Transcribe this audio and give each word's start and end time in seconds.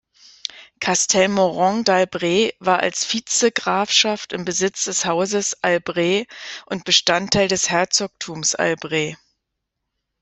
Castelmoron-d’Albret 0.79 2.55
war 2.59 2.79
als 2.79 3.05
Vizegrafschaft 3.05 4.33
im 4.33 4.45
Besitz 4.45 4.85
des 4.85 5.05
Hauses 5.05 5.61
Albret 5.61 6.27
und 6.65 6.85
Bestandteil 6.85 7.47
des 7.47 7.69
Herzogtums 7.69 8.55
Albret. 8.55 9.15